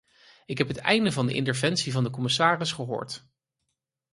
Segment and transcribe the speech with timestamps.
[0.45, 3.25] Ik heb het einde van de interventie van de commissaris gehoord.